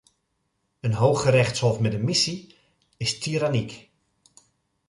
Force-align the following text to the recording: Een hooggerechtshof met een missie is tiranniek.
Een 0.79 0.93
hooggerechtshof 0.93 1.79
met 1.79 1.93
een 1.93 2.03
missie 2.05 2.55
is 2.97 3.19
tiranniek. 3.19 3.89